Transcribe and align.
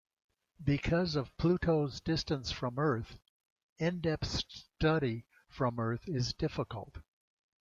Because 0.63 1.15
of 1.15 1.37
Pluto's 1.37 1.99
distance 2.01 2.51
from 2.51 2.79
Earth, 2.79 3.19
in-depth 3.77 4.25
study 4.79 5.27
from 5.47 5.79
Earth 5.79 6.07
is 6.09 6.33
difficult. 6.33 6.95